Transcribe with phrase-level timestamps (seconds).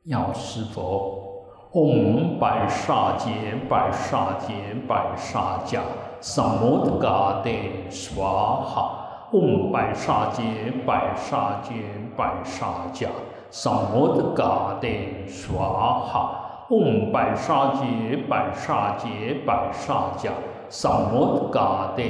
[0.05, 3.29] 药师佛，嗡白沙杰
[3.69, 4.53] 白沙杰
[4.87, 5.81] 白沙迦，
[6.21, 7.51] 萨摩德嘎德
[7.91, 8.23] 娑
[8.63, 10.43] 哈，嗡白沙杰
[10.87, 11.73] 白沙杰
[12.17, 13.07] 白沙迦，
[13.51, 14.87] 萨摩德嘎德
[15.27, 20.31] 娑哈，嗡白沙杰白沙杰白沙迦，
[20.69, 22.03] 萨摩德嘎德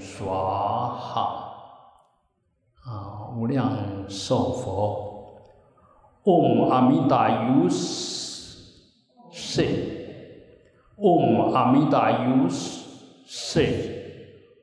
[0.00, 0.26] 娑
[0.98, 1.45] 哈。
[3.36, 3.70] 无量
[4.08, 5.04] 寿佛。
[6.24, 7.68] 嗡阿弥达尤
[9.30, 9.62] 舍，
[10.96, 12.48] 嗡阿弥达尤
[13.26, 13.60] 舍，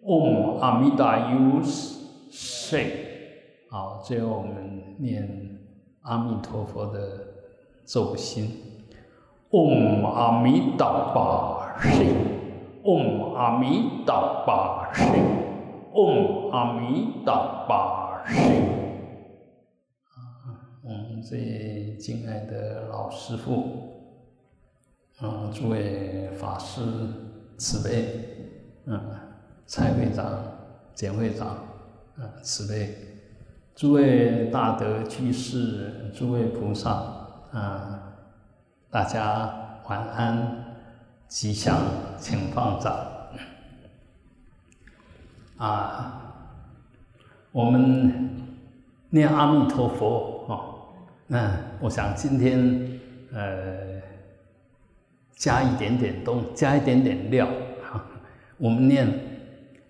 [0.01, 2.77] 嗡阿弥达尤舍。
[3.69, 5.59] 好，最后我们念
[6.01, 6.99] 阿弥陀佛的
[7.85, 8.49] 咒心：
[9.51, 12.03] 嗡阿弥达巴舍，
[12.83, 15.03] 嗡阿弥达巴舍，
[15.93, 18.02] 嗡阿弥达巴舍。
[20.81, 24.21] 我们，最敬爱的老师傅，
[25.21, 26.81] 嗯，诸位法师
[27.57, 28.49] 慈悲，
[28.85, 28.99] 嗯，
[29.65, 30.41] 蔡会长、
[30.93, 31.57] 简会长，
[32.17, 32.95] 嗯，慈悲，
[33.75, 36.91] 诸位大德居士，诸位菩萨，
[37.51, 38.13] 啊，
[38.89, 40.75] 大家晚安，
[41.27, 41.77] 吉祥，
[42.19, 42.95] 请放掌。
[45.57, 46.22] 啊，
[47.53, 48.29] 我们
[49.11, 50.53] 念阿弥陀佛啊。
[51.27, 52.99] 那我想今天，
[53.31, 54.01] 呃，
[55.35, 57.47] 加一点点东，加一点点料，
[57.83, 58.03] 哈，
[58.57, 59.07] 我们念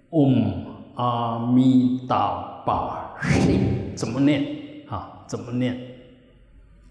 [0.09, 0.65] 嗡
[0.95, 3.57] 阿弥达巴西，
[3.95, 4.45] 怎么念？
[4.89, 5.77] 啊，怎么念？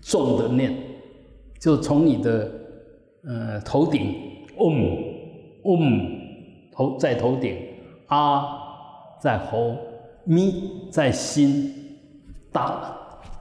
[0.00, 0.74] 重的念，
[1.60, 2.50] 就从你的
[3.24, 4.16] 呃头顶，
[4.56, 5.04] 嗡
[5.64, 6.20] 嗡
[6.72, 7.58] 头在头顶，
[8.06, 8.58] 阿
[9.20, 9.76] 在喉，
[10.24, 11.74] 咪在心，
[12.52, 12.98] 大。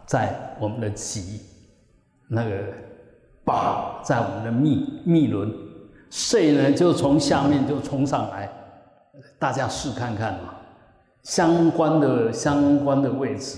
[0.07, 1.39] 在我们的脐，
[2.27, 2.51] 那个
[3.45, 5.49] 把在我们的密密轮，
[6.09, 8.51] 碎呢就从下面就冲上来，
[9.39, 10.55] 大家试看看嘛，
[11.23, 13.57] 相关的相关的位置，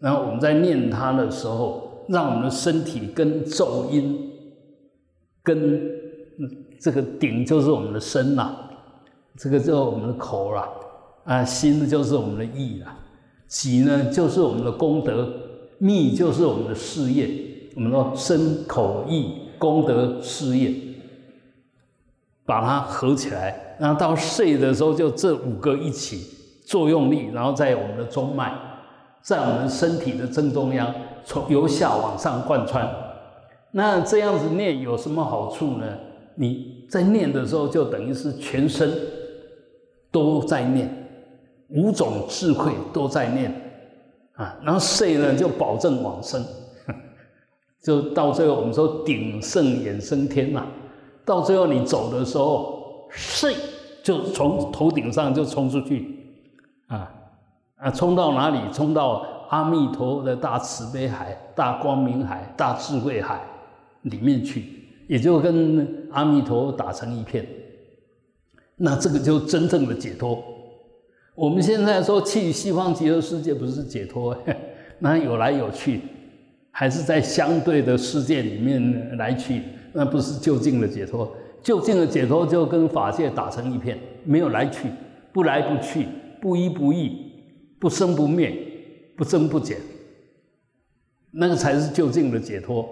[0.00, 4.32] 然后我们在念它的时候，让我们的身体跟咒音，
[5.44, 5.80] 跟
[6.80, 8.52] 这个顶就是我们的身呐，
[9.36, 10.68] 这个就是我们的口啦，
[11.24, 12.96] 啊心就是我们的意啦，
[13.48, 15.28] 己呢就是我们的功德。
[15.78, 17.28] 密就是我们的事业，
[17.74, 20.72] 我们说身口意功德事业，
[22.46, 26.22] 把它合起来，然后到睡的时候就这五个一起
[26.64, 28.54] 作用力，然后在我们的中脉，
[29.20, 30.94] 在我们身体的正中央，
[31.24, 32.88] 从由下往上贯穿。
[33.72, 35.86] 那这样子念有什么好处呢？
[36.36, 38.90] 你在念的时候，就等于是全身
[40.10, 41.03] 都在念，
[41.68, 43.52] 五种智慧都在念
[44.34, 44.56] 啊。
[44.62, 46.44] 然后睡呢，就保证往生，
[47.82, 50.66] 就到最后我们说鼎盛衍生天呐。
[51.24, 53.54] 到最后你走的时候，睡
[54.02, 56.18] 就从头顶上就冲出去
[56.88, 57.10] 啊
[57.76, 58.58] 啊，冲到哪里？
[58.72, 63.40] 冲到阿弥陀的大慈悲海、大光明海、大智慧海
[64.02, 64.80] 里面去。
[65.06, 67.46] 也就跟阿弥陀打成一片，
[68.74, 70.42] 那这个就真正的解脱。
[71.34, 74.36] 我们现在说去西方极乐世界不是解脱，
[75.00, 76.00] 那有来有去，
[76.70, 81.34] 还是在相对的世界里面来去，那不是就近的解脱。
[81.60, 84.88] 就近的解脱就跟法界打成一片，没有来去，
[85.32, 86.06] 不来不去，
[86.40, 87.10] 不依不异，
[87.80, 88.54] 不生不灭，
[89.16, 89.78] 不增不减，
[91.32, 92.86] 那个才是就近的解脱。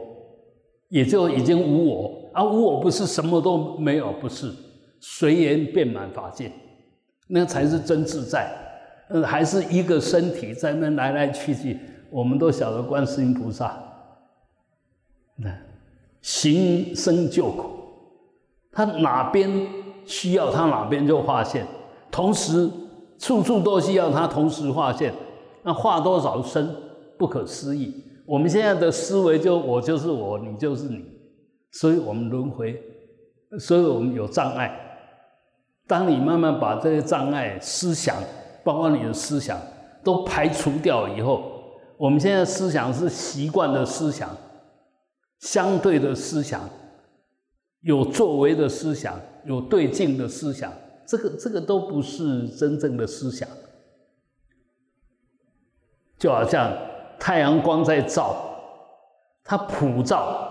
[0.88, 4.50] 也就已经无我，而无我不是什么都没有，不是
[5.00, 6.50] 随缘遍满法界，
[7.28, 8.50] 那才是真自在。
[9.08, 11.78] 呃，还是一个身体在那来来去去。
[12.10, 13.74] 我们都晓得观世音菩萨，
[15.36, 15.50] 那
[16.20, 17.70] 行生救苦，
[18.70, 19.50] 他哪边
[20.04, 21.66] 需要他哪边就化现，
[22.10, 22.70] 同时
[23.18, 25.12] 处处都需要他同时化现，
[25.62, 26.68] 那化多少身
[27.18, 28.04] 不可思议。
[28.26, 31.04] 我们现在的思维就我就是我，你就是你，
[31.72, 32.78] 所以我们轮回，
[33.58, 34.91] 所以我们有障碍。
[35.86, 38.16] 当你慢慢把这些障碍思想，
[38.64, 39.58] 包括你的思想
[40.02, 41.42] 都排除掉以后，
[41.96, 44.28] 我们现在思想是习惯的思想，
[45.40, 46.60] 相对的思想，
[47.80, 50.72] 有作为的思想，有对境的思想，
[51.06, 53.48] 这个这个都不是真正的思想，
[56.18, 56.70] 就好像。
[57.18, 58.34] 太阳光在照，
[59.44, 60.48] 它普照，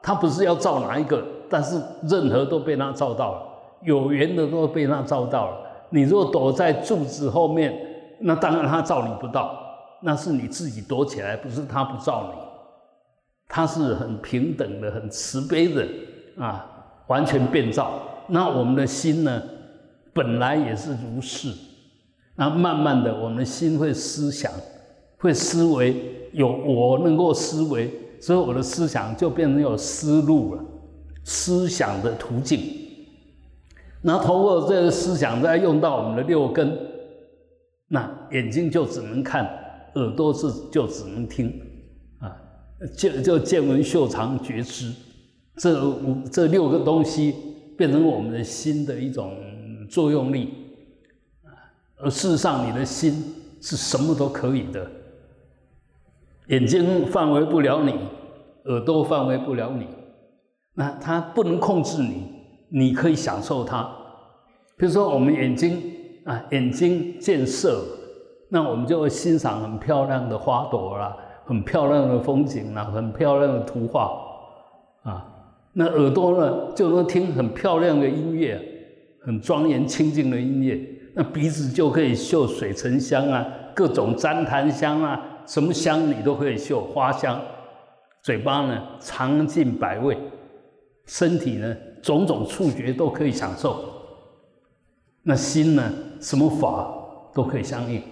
[0.00, 1.20] 它不是要照哪一个，
[1.50, 3.51] 但是任何都被它照到了，
[3.84, 5.58] 有缘的都被他照到了。
[5.90, 7.74] 你若躲在柱子后面，
[8.20, 9.58] 那当然他照你不到，
[10.02, 12.40] 那是你自己躲起来，不是他不照你。
[13.48, 15.86] 他是很平等的、很慈悲的
[16.38, 16.66] 啊，
[17.08, 17.92] 完全变照。
[18.28, 19.42] 那我们的心呢，
[20.14, 21.52] 本来也是如是，
[22.36, 24.50] 那慢慢的，我们的心会思想。
[25.18, 25.94] 会思维
[26.32, 27.88] 有我能够思维，
[28.20, 30.64] 所以我的思想就变成有思路了，
[31.22, 32.58] 思想的途径。
[34.02, 36.76] 然后通过这个思想再用到我们的六根，
[37.88, 39.44] 那眼睛就只能看，
[39.94, 41.48] 耳朵是就只能听，
[42.18, 42.34] 啊，
[42.96, 44.92] 就就见闻嗅尝觉知，
[45.56, 47.34] 这五这六个东西
[47.78, 49.36] 变成我们的心的一种
[49.88, 50.48] 作用力，
[51.44, 51.54] 啊，
[51.98, 53.12] 而事实上你的心
[53.60, 54.90] 是什么都可以的。
[56.48, 57.92] 眼睛范围不了你，
[58.64, 59.86] 耳朵范围不了你，
[60.74, 62.31] 那它不能控制你，
[62.72, 63.82] 你可以享受它。
[64.76, 65.80] 比如说我们眼睛
[66.24, 67.84] 啊，眼睛见色，
[68.48, 74.10] 那我们就会欣赏很漂亮的花朵啦，很漂亮的风景啦，很漂亮的图画
[75.02, 75.28] 啊。
[75.74, 78.60] 那耳朵呢，就能听很漂亮的音乐，
[79.20, 80.80] 很庄严清净的音乐。
[81.14, 85.28] 那鼻子就可以嗅水沉香啊，各种旃檀香啊。
[85.44, 87.36] 什么香你都可以嗅，花香；
[88.22, 90.16] 嘴巴呢尝尽百味，
[91.06, 93.82] 身体呢种种触觉都可以享受。
[95.22, 95.90] 那心呢，
[96.20, 96.92] 什么法
[97.32, 98.02] 都可以相应，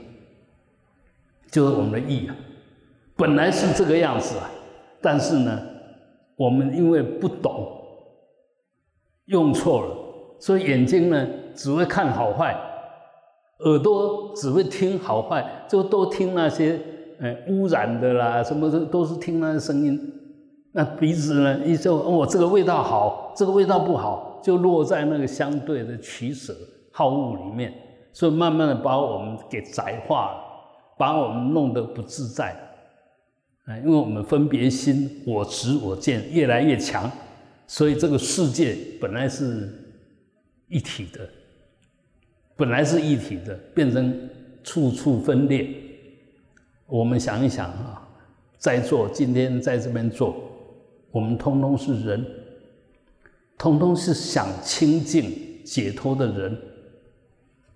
[1.50, 2.34] 就是我们的意啊。
[3.16, 4.48] 本来是这个样子啊，
[5.02, 5.60] 但是呢，
[6.36, 7.66] 我们因为不懂，
[9.26, 9.96] 用错了，
[10.38, 12.56] 所以眼睛呢只会看好坏，
[13.58, 16.80] 耳朵只会听好坏，就都听那些。
[17.22, 20.19] 哎，污染的啦，什么的都是听那个声音。
[20.72, 21.64] 那鼻子呢？
[21.64, 26.54] 一说哦，这个味道好，这个味道不好，就落在那个相对的取舍
[26.92, 27.72] 好恶里面，
[28.12, 30.38] 所以慢慢的把我们给窄化了，
[30.96, 32.56] 把我们弄得不自在。
[33.66, 37.10] 哎，因为我们分别心、我执、我见越来越强，
[37.66, 39.68] 所以这个世界本来是
[40.68, 41.28] 一体的，
[42.56, 44.28] 本来是一体的，变成
[44.62, 45.68] 处处分裂。
[46.86, 48.08] 我们想一想啊，
[48.56, 50.34] 在座今天在这边坐，
[51.10, 52.24] 我们通通是人，
[53.58, 55.24] 通通是想清净
[55.64, 56.56] 解脱的人，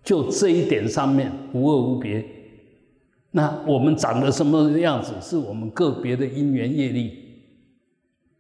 [0.03, 2.25] 就这一点上面无恶无别。
[3.33, 7.19] 那我们长得什么样子，是我们个别的因缘业力。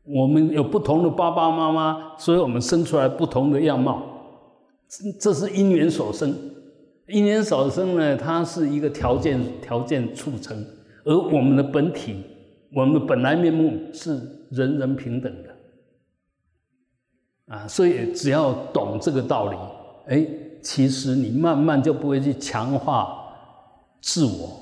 [0.05, 4.03] 我们有不同的爸爸妈妈，所以我们生出来不同的样貌。
[5.19, 6.33] 这是因缘所生，
[7.09, 10.57] 因缘所生呢，它是一个条件条件促成，
[11.05, 12.23] 而我们的本体，
[12.75, 14.21] 我们的本来面目是
[14.55, 15.55] 人人平等的。
[17.55, 19.57] 啊，所以只要懂这个道理，
[20.07, 20.27] 哎，
[20.63, 23.23] 其实你慢慢就不会去强化
[24.01, 24.61] 自我。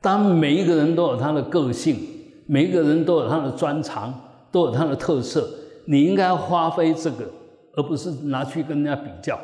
[0.00, 1.98] 当每一个人都有他的个性，
[2.46, 4.14] 每一个人都有他的专长，
[4.50, 5.46] 都有他的特色，
[5.84, 7.30] 你应该发挥这个，
[7.74, 9.38] 而不是拿去跟人家比较。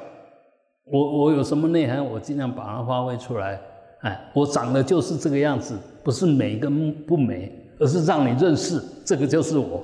[0.85, 3.61] 我我有什么内涵，我尽量把它发挥出来。
[4.01, 9.83] 哎，我长得就是这个样子，不是美跟不美，而是让你认识这个就是我。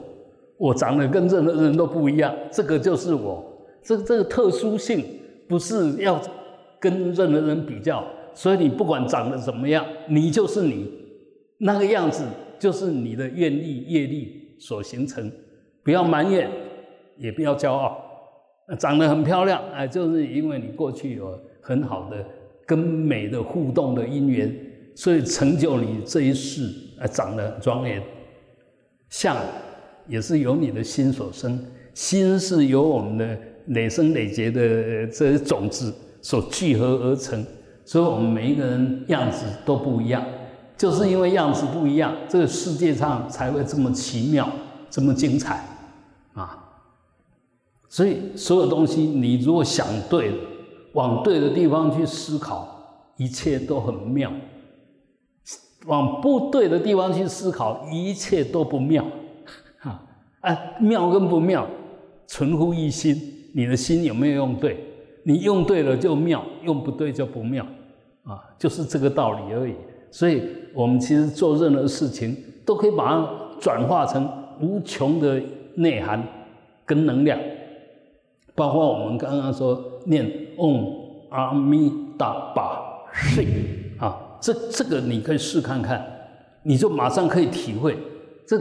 [0.57, 3.43] 我长得跟任何人都不一样，这个就是我。
[3.83, 5.03] 这这个特殊性
[5.49, 6.21] 不是要
[6.79, 8.05] 跟任何人比较，
[8.35, 10.87] 所以你不管长得怎么样，你就是你，
[11.59, 12.25] 那个样子
[12.59, 15.33] 就是你的愿力业力所形成。
[15.83, 16.51] 不要埋怨，
[17.17, 17.97] 也不要骄傲。
[18.79, 22.23] 长得很漂亮，哎，就是因为你过去有很好的
[22.67, 24.55] 跟美的互动的因缘，
[24.95, 26.71] 所以成就你这一世，
[27.01, 28.01] 哎，长得很庄严，
[29.09, 29.37] 像。
[30.09, 31.57] 也是由你的心所生，
[31.95, 37.47] 心是由我们的累生累劫的这些种子所聚合而成，
[37.85, 40.25] 所以我们每一个人样子都不一样，
[40.77, 44.51] 就是因为样子不一样，这个世界上才会这么奇妙，
[44.91, 45.65] 这么精彩
[46.33, 46.59] 啊！
[47.89, 50.37] 所以所有东西，你如果想对了，
[50.95, 54.29] 往对的地方去思考，一切都很妙；
[55.87, 59.05] 往不对的地方去思考，一切都不妙。
[60.41, 61.67] 哎，妙跟不妙，
[62.27, 63.15] 存乎一心。
[63.53, 64.79] 你的心有没有用对？
[65.25, 67.67] 你用对了就妙，用不对就不妙，
[68.25, 69.75] 啊，就是这个道理而已。
[70.11, 73.29] 所以，我们其实做任何事情，都可以把它
[73.61, 74.27] 转化成
[74.61, 75.43] 无穷的
[75.75, 76.23] 内涵
[76.87, 77.39] 跟能量。
[78.55, 80.85] 包括我们刚刚说念嗡
[81.31, 82.81] 阿弥达巴
[83.13, 83.47] 释啊，
[84.41, 86.05] 这这个你可以试看看，
[86.63, 87.97] 你就马上可以体会
[88.47, 88.61] 这。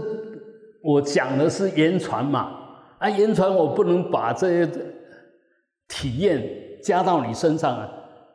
[0.81, 2.51] 我讲的是言传嘛，
[2.99, 4.71] 啊，言传我不能把这些
[5.89, 6.41] 体验
[6.81, 7.89] 加到你身上啊，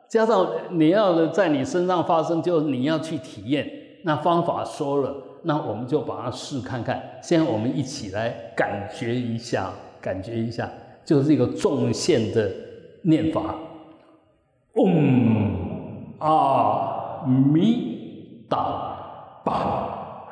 [0.07, 3.67] 加到你要的在你身上发生，就你要去体验。
[4.03, 5.11] 那方法说了，
[5.41, 7.01] 那我们就把它试看看。
[7.19, 10.69] 现在我们一起来感觉一下，感觉一下，
[11.03, 12.47] 就是一个重线的
[13.01, 13.55] 念法，
[14.75, 16.94] 嗡啊
[17.25, 20.29] 弥达巴。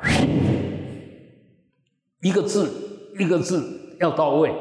[2.22, 2.70] 一个字
[3.18, 4.54] 一个字要到位，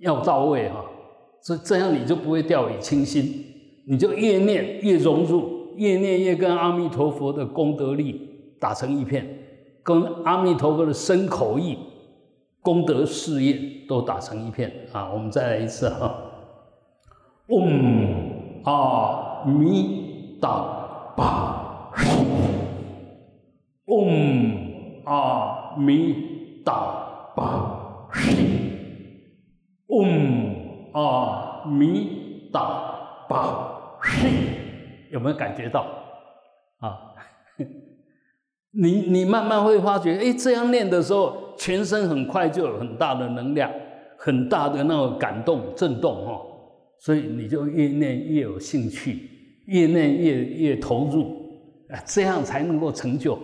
[0.00, 0.84] 要到位哈，
[1.42, 3.44] 这这样你就不会掉以轻心，
[3.86, 8.20] 你就越念越融入，越念越跟阿弥陀佛的功德力
[8.58, 9.26] 打成一片，
[9.84, 11.78] 跟阿弥陀佛的身口意
[12.60, 15.12] 功德事业都打成一片啊！
[15.12, 16.14] 我们再来一次哈，
[17.46, 20.75] 嗡阿弥达
[21.16, 21.92] 巴，
[23.86, 26.26] 嗡阿弥。
[26.66, 28.42] 大巴释，
[29.86, 34.26] 嗡阿弥达巴释，
[35.12, 35.86] 有没有感觉到？
[36.78, 37.14] 啊，
[38.72, 43.70] 你你慢慢会发觉，哎，这样念的时候，全身很快就有很大的能量，
[44.18, 46.42] 很大的那种感动震动哈，
[46.98, 49.30] 所以你就越念越有兴趣，
[49.66, 51.22] 越念越越投入，
[51.88, 53.38] 啊，这样才能够成就。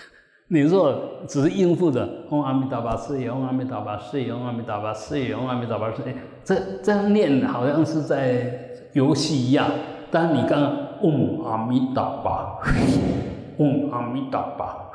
[0.50, 9.70] 你若只是应付着“嗡阿弥陀佛，是也，嗡阿弥陀佛，是也，嗡阿弥陀佛，是也，嗡阿弥陀佛，是也”，这这样念好像是在游戏一样。
[10.10, 12.62] 但你刚刚“嗡阿弥陀佛，
[13.58, 14.90] 嗡阿弥陀佛，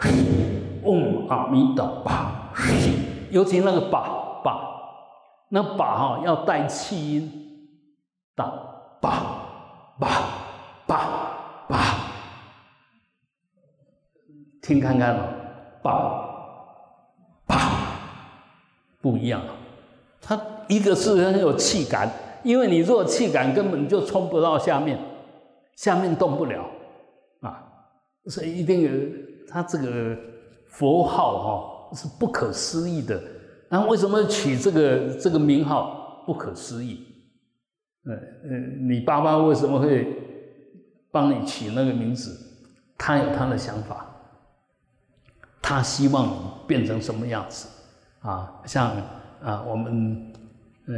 [0.89, 2.11] 嗡阿弥陀佛”，
[3.29, 4.59] 尤其那个“把把”，
[5.49, 7.31] 那“把”哈要带气音，
[8.35, 8.51] 打
[8.99, 9.11] “把
[9.99, 10.07] 把
[10.87, 10.97] 把”，
[14.63, 15.29] 听看看哦。
[15.83, 15.91] 把，
[17.45, 17.59] 啪，
[19.01, 19.41] 不一样。
[20.21, 20.39] 它
[20.69, 22.09] 一个是很有气感，
[22.41, 24.97] 因为你弱气感根本就冲不到下面，
[25.75, 26.65] 下面动不了
[27.41, 27.61] 啊。
[28.27, 28.89] 所以一定有
[29.49, 30.17] 它这个
[30.69, 33.21] 佛号哈是不可思议的。
[33.69, 37.05] 那为什么取这个这个名号不可思议？
[38.05, 40.07] 呃呃，你爸爸为什么会
[41.11, 42.33] 帮你取那个名字？
[42.97, 44.09] 他有他的想法。
[45.63, 47.69] 他希望变成什么样子
[48.19, 48.61] 啊？
[48.65, 48.91] 像
[49.41, 50.33] 啊，我们
[50.87, 50.93] 呃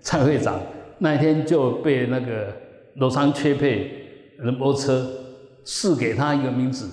[0.00, 0.58] 蔡会长
[0.98, 2.56] 那一天就被那个
[2.94, 5.06] 罗桑缺配仁波车
[5.64, 6.88] 赐给他一个名字，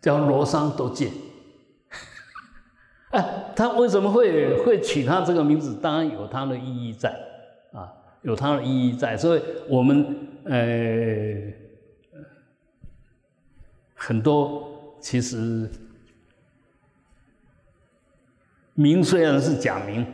[0.00, 1.10] 叫罗桑多介。
[3.10, 5.74] 哎， 他为什么会会取他这个名字？
[5.74, 7.10] 当然有他的意义在，
[7.72, 7.92] 啊，
[8.22, 9.14] 有他的意义在。
[9.14, 10.54] 所以我们呃
[13.94, 15.68] 很多其实
[18.74, 20.06] 名虽然是假名，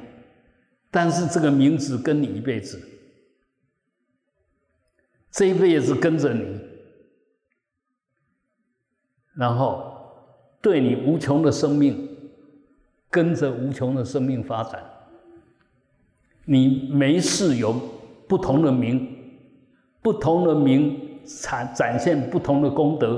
[0.90, 2.80] 但是这个名字跟你一辈子，
[5.30, 6.60] 这一辈子跟着你，
[9.34, 9.92] 然后
[10.60, 12.08] 对你无穷的生命。
[13.08, 14.82] 跟着无穷的生命发展，
[16.44, 17.72] 你没事有
[18.28, 19.08] 不同的名，
[20.02, 23.16] 不同的名展展现不同的功德，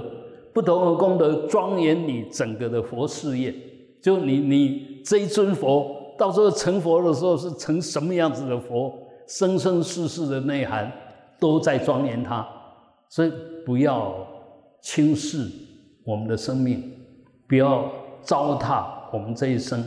[0.52, 3.52] 不同的功德庄严你整个的佛事业。
[4.00, 8.93] 就你你这一尊佛，到时候成佛的时候是成什么样子的佛，
[9.26, 10.90] 生生世世的内涵
[11.38, 12.47] 都在庄严它。
[13.09, 13.33] 所以
[13.64, 14.14] 不要
[14.83, 15.50] 轻视
[16.05, 16.83] 我们的生命，
[17.47, 17.90] 不要
[18.23, 18.85] 糟蹋。
[19.11, 19.83] 我们这一生，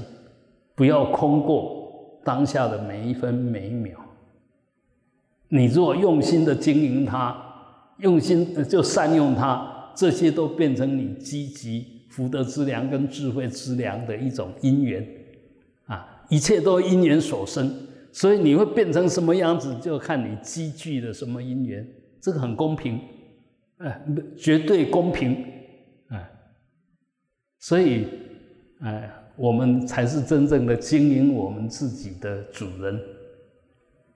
[0.74, 3.96] 不要空过当下的每一分每一秒。
[5.50, 7.36] 你若用心的经营它，
[8.00, 15.04] 用心就善用它，这些都变成你积极福德之粮跟智慧之粮的一种因缘
[15.86, 16.24] 啊！
[16.30, 17.74] 一切都因缘所生，
[18.12, 21.88] 所以你会变成什么样子，就看你积聚的什么因缘。
[22.20, 23.00] 这个很公平，
[23.78, 24.00] 哎，
[24.38, 25.44] 绝对公平，
[26.10, 26.32] 哎，
[27.58, 28.06] 所以。
[28.84, 33.00] 哎，我们才是真正的经营我们自己的主人。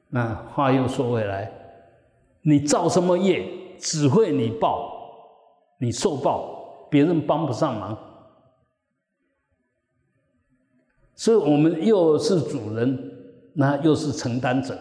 [0.10, 1.52] 那话又说回来，
[2.42, 3.46] 你造什么业，
[3.78, 4.90] 只会你报，
[5.78, 6.55] 你受报，
[6.90, 7.98] 别人帮不上忙。
[11.16, 12.98] 所以，我们又是主人，
[13.54, 14.78] 那又是承担者。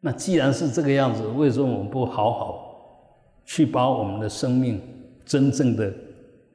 [0.00, 4.80] 那既然是这个样子，为什么我们不好好去把我们的生命
[5.24, 5.92] 真正的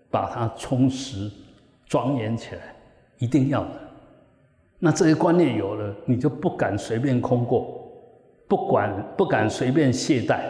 [0.09, 1.29] 把它充实？
[1.85, 2.75] 庄严起来，
[3.19, 3.71] 一定要的。
[4.79, 7.87] 那这些观念有了，你就不敢随便空过，
[8.47, 10.41] 不管不敢随便懈怠。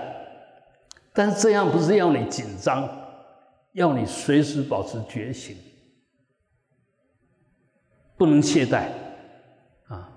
[1.11, 2.87] 但是这样不是要你紧张，
[3.73, 5.55] 要你随时保持觉醒，
[8.17, 8.87] 不能懈怠
[9.87, 10.09] 啊。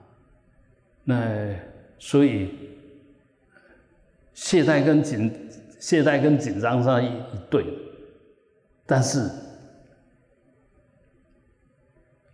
[1.05, 1.55] 那
[1.99, 2.51] 所以
[4.33, 7.67] 懈怠跟紧懈怠跟紧张是一一对，
[8.87, 9.29] 但是。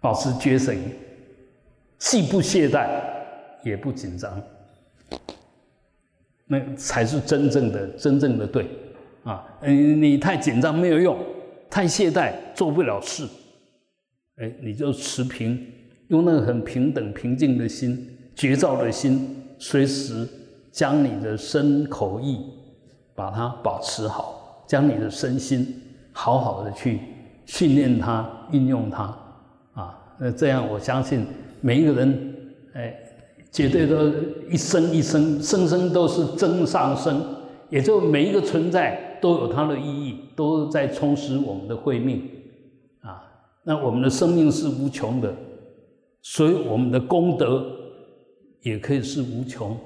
[0.01, 0.83] 保持觉醒，
[1.97, 2.89] 既不懈怠，
[3.63, 4.43] 也不紧张，
[6.45, 8.69] 那才是真正的、真正的对
[9.25, 9.45] 啊！
[9.61, 11.17] 嗯，你太紧张没有用，
[11.71, 13.25] 太懈怠做不了事。
[14.37, 15.59] 哎，你就持平，
[16.09, 20.27] 用那个很平等、平静的心、觉照的心，随时
[20.71, 22.39] 将你的身口意
[23.15, 25.83] 把它保持好，将你的身心
[26.13, 26.99] 好好的去
[27.47, 29.05] 训练它、运用它。
[29.75, 31.27] 啊那这样，我相信
[31.61, 32.35] 每一个人，
[32.75, 32.95] 哎，
[33.51, 34.09] 绝对都
[34.51, 37.23] 一生一生，生生都是增上升，
[37.69, 42.29] 也就每一个存在都有它的意义，都在充实我们的慧命
[43.01, 43.23] 啊。
[43.63, 45.33] 那我们的生命是无穷的，
[46.21, 47.65] 所以我们的功德
[48.63, 49.79] 也可以是无穷。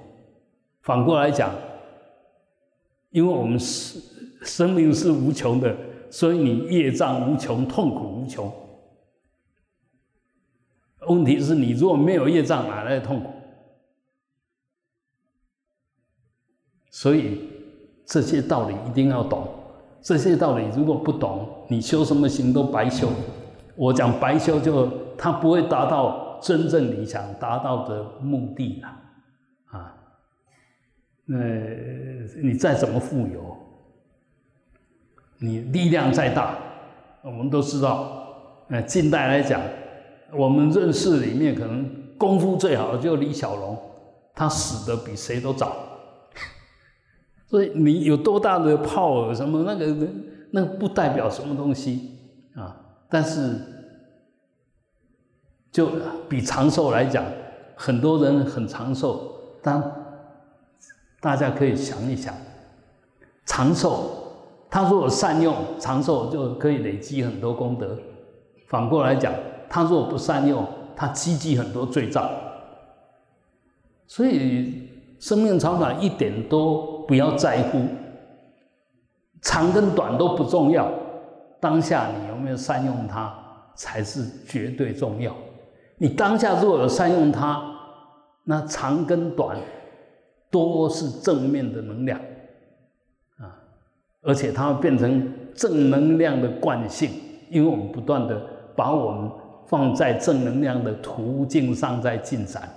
[0.81, 1.55] 反过来讲，
[3.11, 4.01] 因为我们是
[4.43, 5.77] 生命是无穷的，
[6.11, 8.51] 所以你业障无穷，痛苦无穷。
[11.09, 13.31] 问题是你如果没有业障，哪来的痛苦？
[16.91, 17.41] 所以
[18.07, 19.47] 这些道理一定要懂。
[20.01, 23.09] 这些道理如果不懂，你修什么行都白修。
[23.75, 24.89] 我讲白修，就
[25.19, 28.89] 他不会达到真正你想达到的目的了。
[29.79, 29.95] 啊，
[31.25, 31.37] 那
[32.43, 33.57] 你再怎么富有，
[35.39, 36.57] 你力量再大，
[37.23, 38.29] 我们都知道，
[38.69, 39.61] 呃，近代来讲。
[40.33, 41.89] 我们认识里面可能
[42.19, 43.79] 功夫最好的就李小龙，
[44.35, 45.77] 他死的比谁都早。
[47.47, 50.09] 所以你有多大的炮耳什么那个
[50.51, 52.19] 那不代表什么东西
[52.55, 52.77] 啊。
[53.09, 53.57] 但是
[55.71, 55.89] 就
[56.29, 57.25] 比长寿来讲，
[57.75, 59.33] 很多人很长寿。
[59.63, 59.83] 但
[61.21, 62.35] 大家可以想一想，
[63.45, 64.11] 长寿，
[64.71, 67.99] 他如果善用长寿，就可以累积很多功德。
[68.67, 69.33] 反过来讲。
[69.69, 72.31] 他如果不善用，他积积很多罪障，
[74.07, 77.83] 所以生命长短一点都不要在乎，
[79.43, 80.91] 长跟短都不重要，
[81.61, 83.33] 当下你有没有善用它
[83.75, 85.35] 才是绝对重要。
[85.99, 87.63] 你当下如果有善用它，
[88.45, 89.57] 那长跟短
[90.51, 92.19] 都是正面的能量
[93.39, 93.55] 啊。
[94.23, 97.11] 而且它会变成正能量的惯性，
[97.51, 98.41] 因为我们不断的
[98.75, 99.31] 把我们
[99.67, 102.69] 放在正能量的途径上在进展，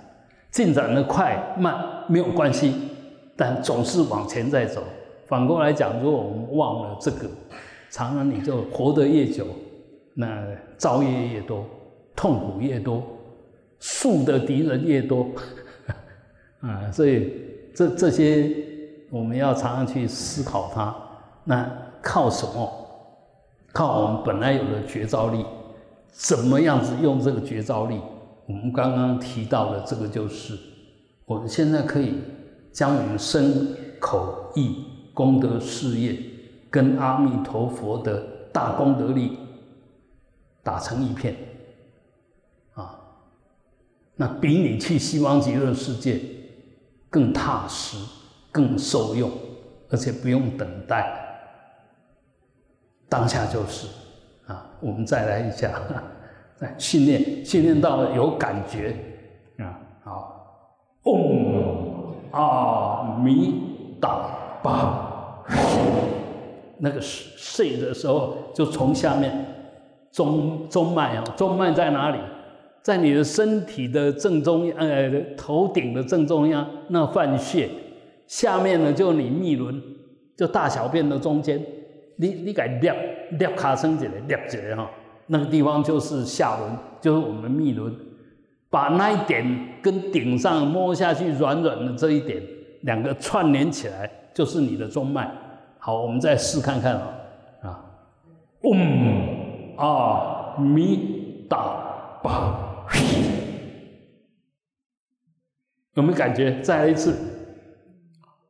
[0.50, 2.74] 进展的快慢没有关系，
[3.40, 4.84] 但总是往前在走。
[5.26, 7.30] 反过来讲，如果我们忘了这个，
[7.90, 9.48] 常常你就活得越久，
[10.14, 10.46] 那
[10.78, 11.64] 造业越多，
[12.18, 13.02] 痛苦越多，
[13.80, 15.26] 树的敌人越多，
[16.60, 17.32] 啊，所以
[17.74, 18.54] 这这些
[19.10, 20.94] 我们要常常去思考它。
[21.46, 21.72] 那
[22.02, 22.70] 靠什么？
[23.72, 25.46] 靠我们本来有的觉照力，
[26.12, 28.02] 怎么样子用这个觉照力？
[28.48, 30.58] 我们刚刚提到的这个就是，
[31.26, 32.16] 我们现在可以
[32.72, 34.86] 将我们身口意。
[35.12, 36.18] 功德事业
[36.70, 39.38] 跟阿弥陀佛的大功德力
[40.64, 41.36] 打成一片，
[42.74, 42.98] 啊，
[44.16, 46.22] 那比你去西方极乐世界
[47.10, 47.98] 更踏实、
[48.50, 49.30] 更受用，
[49.90, 51.06] 而且不用等待，
[53.10, 53.88] 当下就是
[54.46, 54.72] 啊。
[54.80, 55.82] 我们再来一下，
[56.60, 58.96] 来训练，训练到了有感觉
[59.58, 59.78] 啊。
[60.02, 60.72] 好，
[61.04, 61.89] 嗡
[62.32, 63.56] 阿弥
[64.00, 64.30] 达
[64.64, 65.06] 巴。
[66.78, 69.46] 那个睡的时候，就从下面
[70.12, 72.18] 中中脉啊，中脉在哪里？
[72.82, 77.70] 在你的身体的正中央，呃，头顶的正中央，那泛穴。
[78.26, 79.82] 下面呢，就你密轮，
[80.38, 81.62] 就大小便的中间。
[82.16, 82.94] 你你给捏
[83.38, 84.90] 捏卡声起来，捏起来哈，
[85.28, 87.94] 那个地方就是下轮，就是我们的密轮。
[88.70, 92.42] 把那一点跟顶上摸下去软软的这一点，
[92.82, 94.10] 两个串联起来。
[94.32, 95.30] 就是你的中脉，
[95.80, 97.20] 好，我们再试看看啊，
[97.62, 97.84] 啊，
[98.62, 101.58] 嗡阿弥达
[102.24, 102.86] 巴，
[105.96, 106.62] 有没有感觉？
[106.62, 107.18] 再来一次，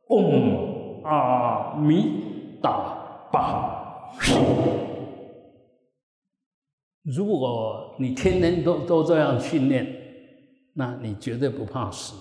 [0.08, 2.22] 嗡阿弥
[2.62, 2.94] 达
[3.32, 4.12] 巴。
[7.02, 9.99] 如果你天天都都这样训练，
[10.80, 12.14] 那你绝对不怕死。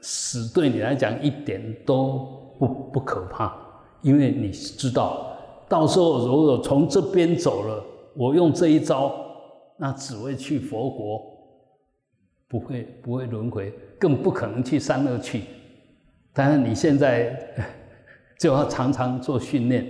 [0.00, 3.54] 死对你来讲一点都不不可怕，
[4.00, 5.36] 因为你知道，
[5.68, 7.84] 到时候如果从这边走了，
[8.16, 9.14] 我用这一招，
[9.76, 11.20] 那只会去佛国，
[12.48, 15.42] 不会不会轮回，更不可能去三恶趣。
[16.32, 17.38] 但是你现在
[18.38, 19.84] 就要常常做训练，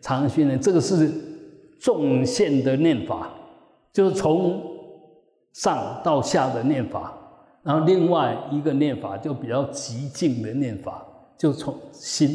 [0.00, 1.08] 常常训练，这个是
[1.78, 3.30] 纵线的念法，
[3.92, 4.71] 就是从
[5.52, 7.12] 上到下的念法。
[7.62, 11.00] 然后另外一个念法就比较极静的念法，
[11.38, 12.28] 就从心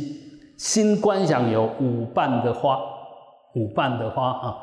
[0.58, 2.80] 心观想有五瓣的花，
[3.54, 4.58] 五瓣的花啊，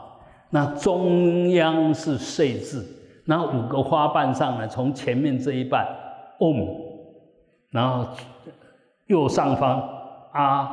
[0.49, 2.83] 那中央是岁字，
[3.27, 5.87] 那五个花瓣上呢，从前面这一半
[6.39, 6.67] 嗡，
[7.71, 8.11] 然后
[9.07, 9.87] 右上方
[10.33, 10.71] 啊，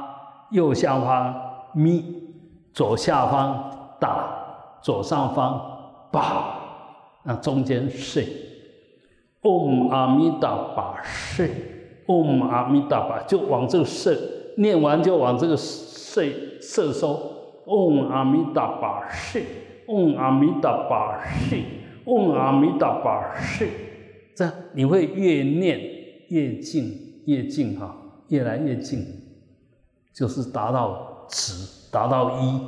[0.51, 1.35] 右下方
[1.73, 2.01] 咪，
[2.73, 4.25] 左下方打，
[4.81, 5.61] 左上方
[6.13, 6.60] 巴，
[7.23, 8.27] 那中间岁。
[9.41, 11.43] 嗡阿弥达巴舍，
[12.05, 14.15] 嗡阿弥达巴，就往这个舍
[14.57, 16.23] 念完，就往这个舍
[16.61, 17.63] 舍收。
[17.65, 19.39] 嗡阿弥达巴舍，
[19.87, 21.55] 嗡阿弥达巴舍，
[22.05, 23.65] 嗡阿弥达巴舍。
[24.35, 25.79] 这样你会越念
[26.27, 27.95] 越静，越静哈，
[28.27, 29.03] 越来越静，
[30.13, 32.61] 就是达到止，达到一，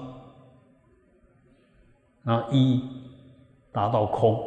[2.24, 2.82] 然后一
[3.74, 4.40] 达到空。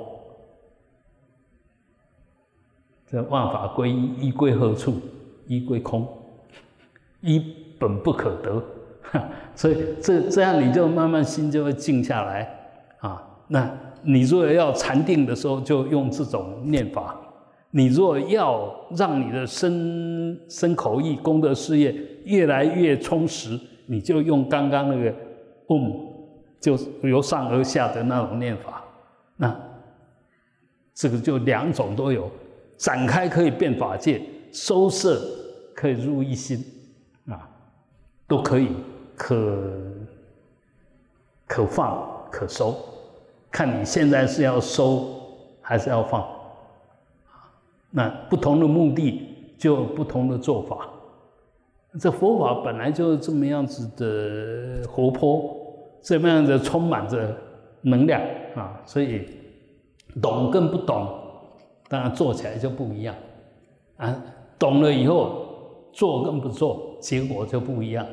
[3.08, 4.94] 这万法归一，一归何处？
[5.46, 6.08] 一归空，
[7.20, 8.62] 一本不可得。
[9.54, 12.48] 所以这这样你就慢慢心就会静下来
[12.98, 13.22] 啊。
[13.46, 13.70] 那
[14.02, 17.14] 你如果要禅定的时候，就用这种念法；
[17.70, 25.14] 你若要让你的身身口意功德事业越来越充实，你就用刚刚那个
[25.68, 26.12] 嗡，
[26.60, 28.75] 就由上而下的那种念法。
[30.96, 32.28] 这个就两种都有。
[32.76, 34.20] 展开可以变法界，
[34.52, 35.18] 收摄
[35.74, 36.62] 可以入一心，
[37.26, 37.48] 啊，
[38.26, 38.68] 都可以，
[39.16, 39.62] 可
[41.46, 42.74] 可放可收，
[43.50, 45.08] 看你现在是要收
[45.62, 46.26] 还是要放，
[47.90, 50.90] 那不同的目的就有不同的做法。
[51.98, 55.56] 这佛法本来就是这么样子的活泼，
[56.02, 57.34] 这么样子充满着
[57.80, 58.20] 能量
[58.54, 59.26] 啊，所以
[60.20, 61.08] 懂跟不懂。
[61.88, 63.14] 当然做起来就不一样，
[63.96, 64.20] 啊，
[64.58, 65.46] 懂了以后
[65.92, 68.04] 做跟不做结果就不一样。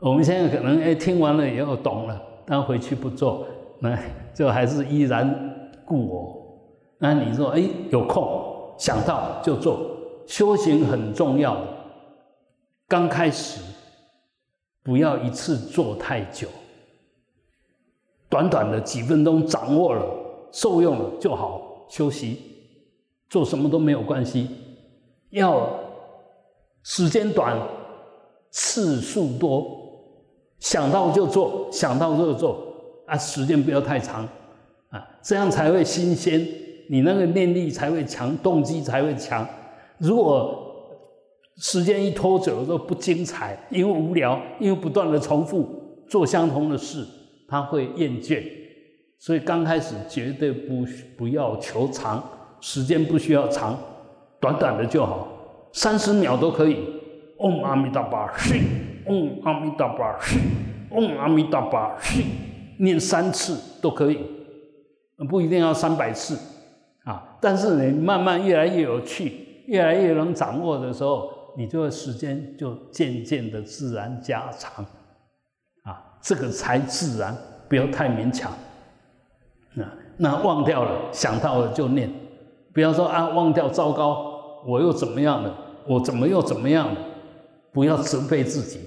[0.00, 3.46] 我们现在可能哎听完了以后懂了，但回去不做，
[3.78, 3.96] 那
[4.34, 6.58] 就还是依然故我。
[6.98, 9.78] 那你说哎有空想到就做，
[10.26, 11.62] 修行很重要的。
[12.88, 13.62] 刚开始
[14.82, 16.48] 不要一次做太久，
[18.28, 20.04] 短短的几分钟掌握了、
[20.56, 22.40] 受用了就好，休息，
[23.28, 24.48] 做什么都没有关系。
[25.28, 25.68] 要
[26.82, 27.60] 时间短，
[28.50, 29.66] 次数多，
[30.58, 32.56] 想到就做，想到就做
[33.04, 34.26] 啊，时间不要太长
[34.88, 36.40] 啊，这样才会新鲜，
[36.88, 39.46] 你那个念力才会强，动机才会强。
[39.98, 40.62] 如果
[41.58, 45.68] 时间一拖久了，都不精彩，因为无聊，因为不断的重复
[46.08, 47.06] 做相同的事，
[47.46, 48.42] 他会厌倦。
[49.18, 50.84] 所以刚开始绝对不
[51.16, 52.22] 不要求长，
[52.60, 53.78] 时间不需要长，
[54.40, 55.28] 短短的就好，
[55.72, 56.78] 三十秒都可以。
[57.38, 58.54] 嗡阿弥陀佛，是，
[59.06, 60.38] 嗡阿弥陀佛，是，
[60.90, 62.22] 嗡阿弥陀佛，是，
[62.78, 64.18] 念三次都可以，
[65.28, 66.38] 不一定要三百次
[67.04, 67.36] 啊。
[67.40, 71.34] 但是你慢慢越来越有趣，越来越能掌握的时候。
[71.58, 74.84] 你这个时间就渐渐的自然加长，
[75.84, 77.34] 啊，这个才自然，
[77.66, 78.52] 不要太勉强。
[79.82, 82.10] 啊，那忘掉了，想到了就念，
[82.72, 85.54] 不要说啊忘掉，糟糕，我又怎么样了？
[85.86, 87.00] 我怎么又怎么样了？
[87.72, 88.80] 不要责备自己，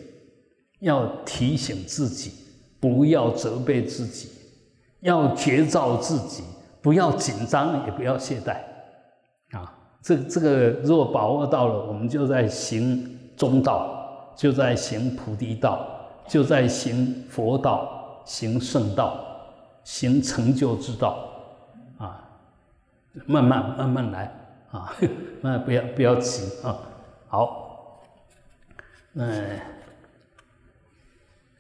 [0.80, 2.32] 要提醒自己，
[2.80, 4.30] 不要责备自己，
[5.02, 6.44] 要觉照自己，
[6.82, 8.58] 不要紧张，也不要懈怠。
[9.58, 15.86] 啊这这个如果把握到了，我们就在行中道，就在行菩提道，
[16.26, 19.20] 就在行佛道，行圣道，
[19.90, 21.28] 行成就之道，
[21.98, 22.24] 啊，
[23.26, 24.32] 慢慢慢慢来
[24.70, 24.94] 啊，
[25.42, 26.78] 那不要不要急啊。
[27.28, 28.04] 好，
[29.14, 29.26] 那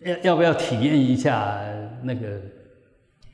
[0.01, 1.59] 要要不要体验一下
[2.03, 2.39] 那个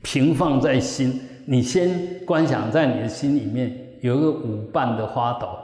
[0.02, 1.20] 平放在心？
[1.44, 3.84] 你先观想在你的心里面。
[4.00, 5.58] 有一个五瓣的花朵，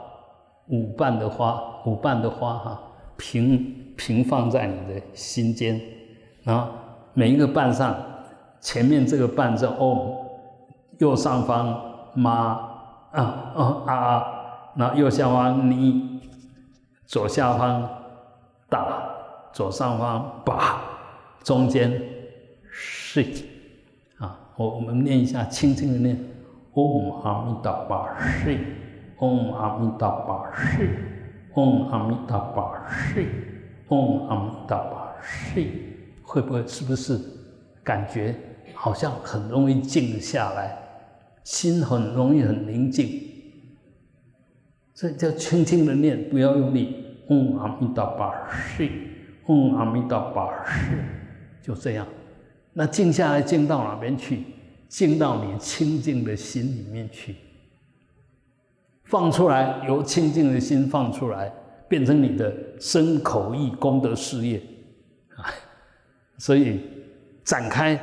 [0.67, 2.81] 五瓣的花，五瓣的花哈，
[3.15, 5.79] 平平放在你的心间，
[6.43, 6.67] 然后
[7.13, 7.95] 每一个瓣上，
[8.63, 10.15] 前面这个伴奏 Om，
[10.99, 12.31] 右上方妈
[13.11, 14.23] 啊哦啊，
[14.75, 16.21] 然后右下方你，
[17.05, 17.89] 左下方
[18.69, 19.03] 大，
[19.51, 20.81] 左上方把，
[21.43, 22.01] 中间
[22.71, 23.21] 是。
[24.17, 26.17] 啊，我我们念一下，轻轻的念。
[26.75, 28.57] 嗡阿弥陀佛，是，
[29.19, 30.89] 嗡阿弥陀佛，是，
[31.53, 33.27] 嗡阿弥陀佛，是，
[33.89, 35.67] 嗡阿弥陀佛，是，
[36.23, 37.19] 会不会是不是
[37.83, 38.33] 感觉
[38.83, 40.77] 好像很容易静下来，
[41.45, 43.07] 心很容易很宁静？
[44.93, 46.97] 所以叫轻轻的念，不要用力。
[47.29, 48.91] 嗡阿弥陀佛，是，
[49.45, 50.97] 嗡阿弥陀佛，是，
[51.61, 52.05] 就这样。
[52.73, 54.43] 那静下来，静到哪边去？
[54.89, 57.37] 静到你清净的心里面去，
[59.05, 61.49] 放出来，由清净的心放出来，
[61.87, 64.61] 变成你的身口意功德事业
[65.37, 65.47] 啊！
[66.37, 66.81] 所以
[67.45, 67.97] 展开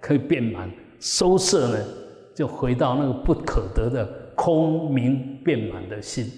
[0.00, 1.78] 可以变满，收摄呢
[2.34, 6.30] 就回到那个不可得的空明变满的心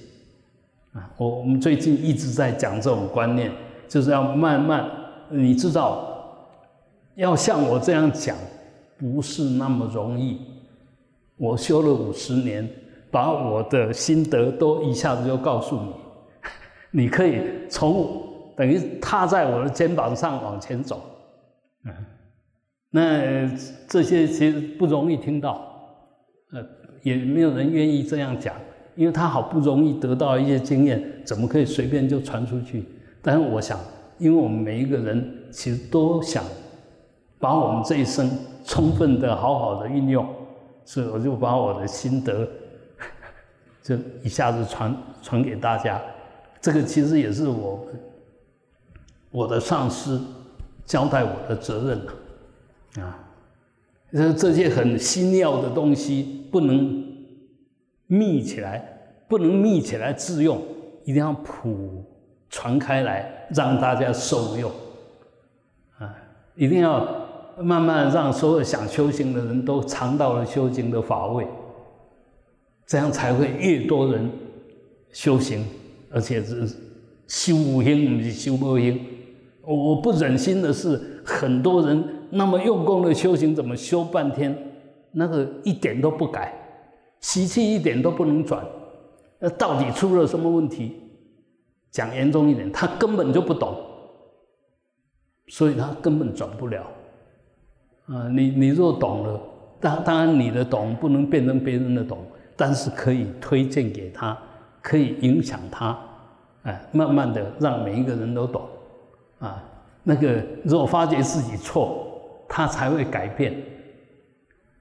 [0.92, 1.11] 啊！
[1.16, 3.51] 我我们最近一直在讲这种观念，
[3.88, 4.90] 就是要慢慢，
[5.31, 6.37] 你知道，
[7.14, 8.37] 要像我这样讲。
[8.98, 10.38] 不是那么容易。
[11.37, 12.70] 我修了五十年，
[13.11, 15.92] 把我的心得都一下子就告诉你，
[17.03, 18.22] 你可以从
[18.57, 21.03] 等于踏在我的肩膀上往前走。
[21.85, 21.92] 嗯，
[22.92, 23.50] 那
[23.88, 25.61] 这些其实不容易听到，
[26.52, 26.64] 呃，
[27.02, 28.55] 也没有人愿意这样讲，
[28.94, 32.85] 因为他好不容易得到一些经验，怎么可以随便就传出去？
[33.20, 33.76] 但是我想，
[34.18, 36.44] 因为我们每一个人其实都想
[37.40, 38.31] 把我们这一生。
[38.64, 40.24] 充分的、好好的运用，
[40.85, 42.48] 所以我就把我的心得，
[43.83, 46.00] 就一下子传传给大家。
[46.61, 47.85] 这个其实也是我
[49.33, 50.22] 我的上司
[50.87, 52.00] 交代我的责任
[53.00, 53.18] 啊。
[54.12, 57.05] 这这些很新妙的东西不能
[58.07, 60.61] 密起来，不能密起来自用，
[61.05, 62.05] 一定要普
[62.50, 64.70] 传开来，让大家受用
[65.98, 66.14] 啊，
[66.57, 67.20] 一定要。
[67.59, 71.46] 慢慢让所有想修行的人都尝到了修行的法味，
[72.87, 74.31] 这样才会越多人
[75.12, 75.62] 修行，
[76.11, 76.66] 而且是
[77.28, 78.98] 修五行，不是修五行。
[79.61, 82.02] 我我不忍心的是，很多人
[82.35, 84.57] 那么用功的修行，怎么修半天，
[85.11, 86.53] 那个一点都不改，
[87.21, 88.64] 习气一点都不能转，
[89.38, 90.97] 那到底出了什么问题？
[91.90, 93.77] 讲严重一点，他根本就不懂，
[95.49, 96.87] 所以他根本转不了。
[98.07, 99.40] 啊，你你若懂了，
[99.79, 102.18] 当当然你的懂不能变成别人的懂，
[102.57, 104.37] 但是可以推荐给他，
[104.81, 105.99] 可以影响他，
[106.62, 108.62] 哎，慢慢的让每一个人都懂，
[109.38, 109.62] 啊，
[110.03, 112.12] 那个若发觉自己错，
[112.55, 113.55] 他才会改变。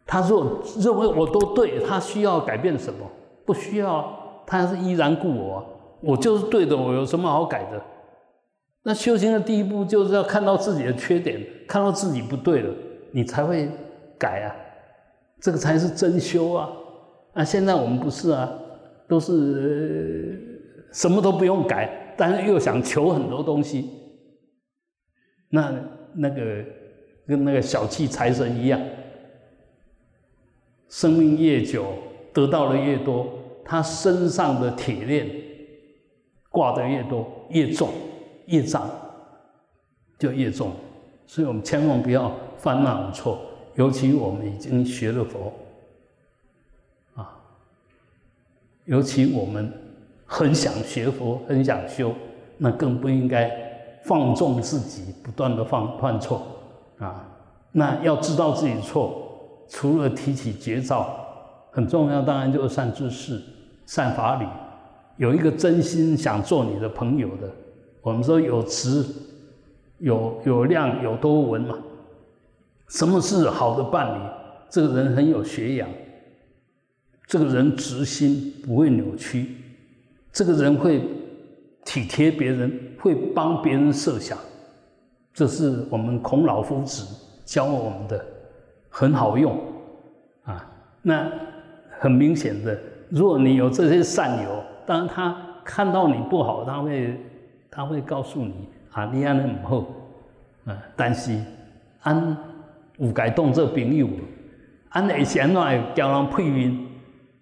[0.05, 3.09] 他若认为我都对，他需要改变什么？
[3.45, 5.65] 不需要，他是依然故我，
[6.01, 7.81] 我就是对的，我有什么好改的？
[8.83, 12.75] 那修行的第一步就是要看到自己的缺点，看到自己不对了，
[13.11, 13.69] 你才会
[14.19, 14.51] 改啊，
[15.39, 16.69] 这个才是真修啊！
[17.35, 18.51] 啊，现在我们不是啊，
[19.07, 23.89] 都是什么都不用改，但是又想求很多东西，
[25.47, 25.73] 那
[26.13, 26.65] 那个
[27.31, 28.77] 跟那个小气财神一样，
[30.89, 31.93] 生命越久，
[32.33, 33.25] 得到的越多，
[33.63, 35.29] 他身上的铁链
[36.49, 37.89] 挂的越多，越重。
[38.47, 38.89] 业障
[40.19, 40.73] 就越重，
[41.25, 43.39] 所以我们千万不要犯那种错。
[43.75, 45.53] 尤其我们已经学了佛，
[47.15, 47.33] 啊，
[48.83, 49.71] 尤其我们
[50.25, 52.13] 很想学佛、很想修，
[52.57, 53.49] 那更不应该
[54.03, 56.45] 放纵自己，不断的犯犯错
[57.01, 57.27] 啊。
[57.73, 61.09] 那要知道自己错，除了提起绝招，
[61.71, 63.41] 很重要，当然就是善知识、
[63.85, 64.45] 善法理，
[65.17, 67.49] 有一个真心想做你的朋友的。
[68.01, 69.05] 我们说有慈、
[69.99, 71.77] 有有量、有多闻嘛？
[72.89, 74.23] 什么是好的伴侣？
[74.69, 75.87] 这个人很有学养，
[77.27, 79.55] 这个人直心不会扭曲，
[80.33, 81.01] 这个人会
[81.85, 84.37] 体贴别人，会帮别人设想，
[85.33, 87.05] 这是我们孔老夫子
[87.45, 88.25] 教我们的，
[88.89, 89.59] 很好用
[90.43, 90.69] 啊。
[91.01, 91.31] 那
[91.99, 97.17] 很明显的，如果你有这些善友，当然他看到你不好，他会。
[97.73, 99.77] 他会告诉你啊，你安尼唔好，
[100.65, 101.39] 啊，但是
[102.01, 102.37] 安
[102.97, 104.09] 有该当做朋友，
[104.89, 106.77] 安会先来交人配面，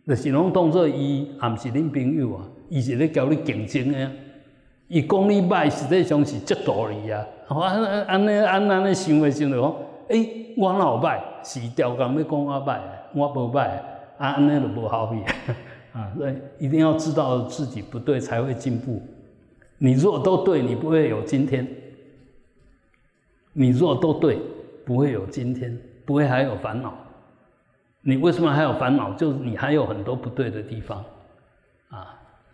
[0.05, 4.11] 就是拢当做伊，也毋是恁朋友啊，伊是咧交你竞争的，
[4.89, 7.23] 伊讲你歹，实际上是嫉妒你啊。
[7.47, 9.75] 我安安尼安安尼想的想着讲，
[10.07, 12.79] 诶，我老歹是调工要讲我歹，
[13.13, 13.69] 我无歹，
[14.17, 15.21] 安尼就无好比
[15.93, 18.99] 啊，所以一定要知道自己不对，才会进步。
[19.77, 21.63] 你若都对，你不会有今天；
[23.53, 24.39] 你若都对，
[24.83, 26.93] 不会有今天，不会还有烦恼。
[28.01, 29.13] 你为什么还有烦恼？
[29.13, 31.05] 就是你还有很多不对的地方！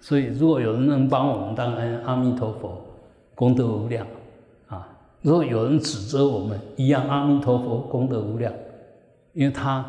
[0.05, 2.79] 所以，如果有人能帮我们，当然阿弥陀佛，
[3.33, 4.05] 功德无量
[4.67, 4.87] 啊！
[5.23, 8.53] 如果有人指责我们，一样阿弥陀佛，功德无量，
[9.33, 9.83] 因为他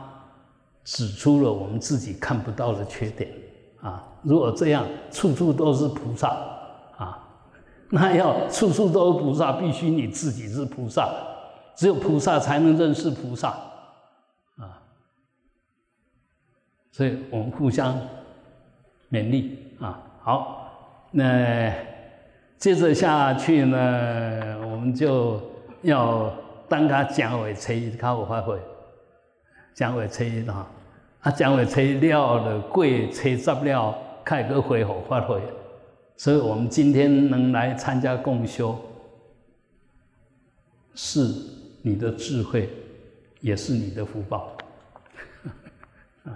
[0.84, 3.30] 指出了我们自己看不到的缺点
[3.82, 4.02] 啊！
[4.22, 6.28] 如果这样，处处都是菩萨
[6.96, 7.22] 啊。
[7.90, 11.12] 那要处处都是菩萨，必须你自己是菩萨，
[11.74, 13.50] 只有菩萨才能认识菩萨
[14.56, 14.80] 啊！
[16.90, 17.94] 所以我们互相
[19.10, 20.04] 勉励啊。
[20.26, 21.72] 好，那
[22.58, 25.40] 接着下去呢，我们就
[25.82, 26.34] 要
[26.68, 28.58] 当他讲完初一，开有发挥，
[29.72, 30.66] 讲完初一哈，
[31.20, 35.40] 啊，讲完初一了了，过初十了，开个会后发挥。
[36.16, 38.76] 所以我们今天能来参加共修，
[40.96, 41.20] 是
[41.82, 42.68] 你的智慧，
[43.38, 44.56] 也是你的福报，
[46.24, 46.34] 啊，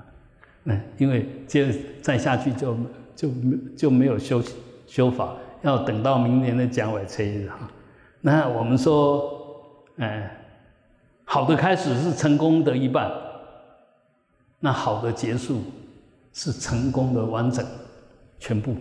[0.63, 2.77] 那因为接再下去就
[3.21, 4.43] 就没就没有修
[4.87, 7.71] 修法，要等到明年的讲尾车日哈。
[8.23, 10.43] 那我们说，哎，
[11.25, 13.13] 好的开始是成功的一半，
[14.59, 15.61] 那好的结束
[16.33, 17.63] 是成功的完整
[18.39, 18.75] 全部。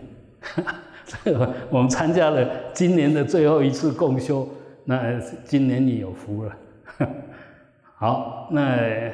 [1.06, 4.48] 这个我们参加了今年的最后一次共修，
[4.86, 6.58] 那今年你有福了。
[7.98, 9.12] 好，那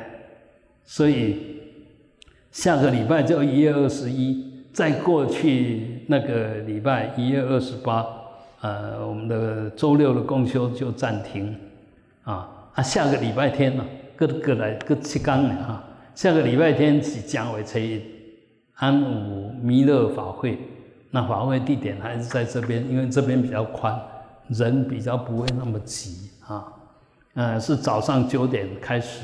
[0.84, 1.64] 所以
[2.52, 8.06] 下个礼拜就一月二十一，在过去那个礼拜一月二十八，
[8.60, 11.56] 呃，我们的周六的共修就暂停。
[12.26, 13.86] 啊啊，下个礼拜天呢，
[14.18, 15.82] 各各来各七纲了啊。
[16.14, 17.80] 下个礼拜天是将为初，
[18.74, 20.60] 安武弥勒法会。
[21.10, 23.98] 那法会地点还是在这边，因为这边比较宽，
[24.50, 26.66] 人比较不会那么挤啊。
[27.36, 29.22] 嗯，是早上九点开始，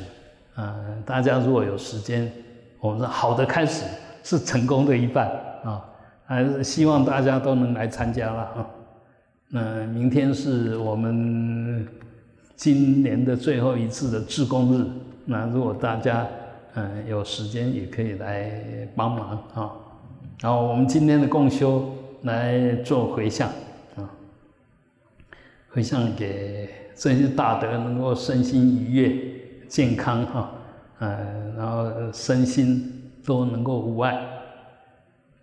[0.56, 2.32] 嗯，大家如果有时间，
[2.80, 3.84] 我们说好的开始
[4.24, 5.28] 是成功的一半
[5.64, 5.84] 啊，
[6.26, 8.68] 还是希望大家都能来参加了啊。
[9.50, 11.86] 那明天是我们
[12.56, 14.86] 今年的最后一次的志工日，
[15.26, 16.28] 那如果大家
[16.76, 19.72] 嗯有时间也可以来帮忙啊。
[20.40, 21.94] 然后我们今天的共修
[22.24, 23.50] 来做回向
[23.96, 24.10] 啊，
[25.70, 30.52] 回向给这些大德能够身心愉悦、健康哈，
[31.00, 34.42] 嗯，然后身心都能够无碍。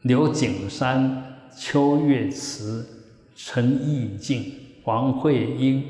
[0.03, 1.25] 刘景山、
[1.57, 2.87] 邱月慈、
[3.35, 4.45] 陈义静、
[4.85, 5.83] 黄慧英、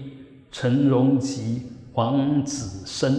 [0.51, 1.63] 陈荣吉、
[1.93, 3.15] 王子生、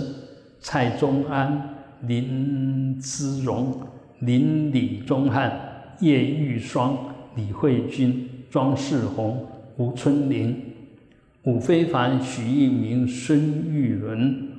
[0.59, 3.79] 蔡宗安、林之荣、
[4.19, 6.97] 林李宗翰、叶玉霜、
[7.35, 9.47] 李慧君、庄世宏、
[9.77, 10.73] 吴春林、
[11.43, 14.49] 伍非凡、许一鸣、孙玉伦、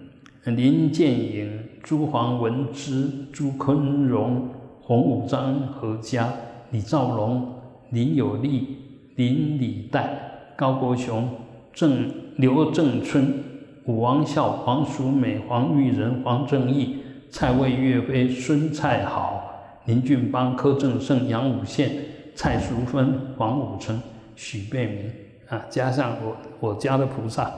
[0.44, 4.48] 林建颖、朱黄文之、朱坤荣、
[4.82, 6.32] 洪武章、何家、
[6.70, 7.54] 李兆龙、
[7.90, 8.76] 林有利、
[9.16, 11.28] 林礼代、高国雄、
[11.72, 13.42] 郑刘正春、
[13.86, 16.98] 武王孝、黄淑美、黄玉仁、黄正义、
[17.30, 19.42] 蔡卫岳飞、孙蔡好、
[19.86, 21.90] 林俊邦、柯正胜、杨武宪、
[22.34, 24.00] 蔡淑芬、黄武成、
[24.36, 25.10] 许贝明
[25.48, 27.50] 啊，加上我我家的菩萨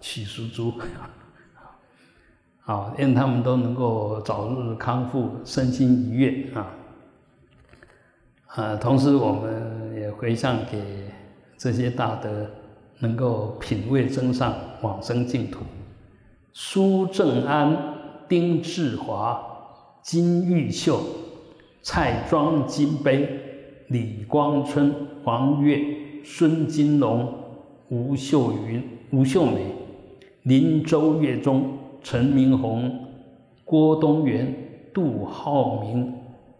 [0.00, 0.72] 许淑珠，
[2.68, 6.68] 啊，愿他们都能够早日康复，身心愉悦啊。
[8.48, 10.78] 啊，同时我们也回向给
[11.56, 12.46] 这些大德，
[12.98, 15.60] 能够品位增上，往生净土。
[16.52, 17.74] 苏正安、
[18.28, 19.40] 丁志华、
[20.02, 21.00] 金玉秀、
[21.80, 23.40] 蔡庄金杯、
[23.86, 24.94] 李光春、
[25.24, 25.80] 黄月、
[26.22, 27.32] 孙金龙、
[27.88, 29.72] 吴秀云、吴秀美、
[30.42, 33.06] 林周月中、陈明宏、
[33.64, 34.54] 郭东元、
[34.92, 36.14] 杜浩明、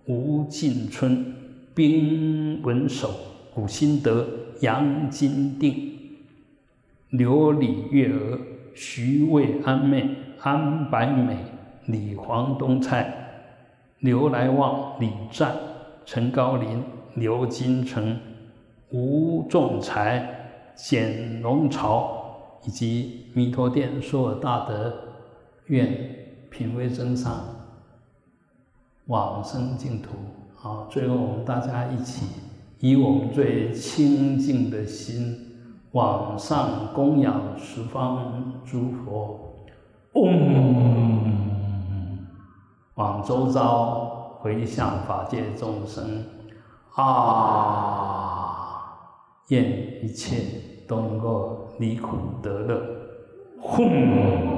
[0.07, 1.39] 吴进春。
[1.79, 3.09] 丁文守、
[3.55, 4.27] 古新德、
[4.63, 5.93] 杨金定、
[7.11, 8.37] 刘李月娥、
[8.75, 10.09] 徐渭安妹、
[10.41, 11.37] 安白美、
[11.87, 13.15] 李黄东菜、
[14.01, 15.55] 刘来旺、李湛、
[16.05, 16.83] 陈高林、
[17.15, 18.19] 刘金成、
[18.91, 24.93] 吴仲才、简龙朝以及弥陀殿所有大德，
[25.69, 25.89] 愿
[26.51, 27.41] 品味增上，
[29.07, 30.11] 往生净土。
[30.55, 32.27] 好，最后我们大家一起
[32.81, 35.57] 以我们最清净的心
[35.93, 39.67] 往上供养十方诸佛，
[40.15, 41.39] 嗡，
[42.95, 46.25] 往周遭回向法界众生，
[46.95, 48.65] 啊，
[49.49, 50.43] 愿一切
[50.89, 52.83] 都能够离苦得乐，
[53.61, 54.58] 轰。